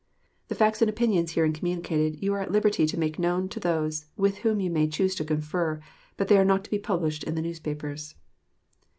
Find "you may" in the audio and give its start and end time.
4.59-4.87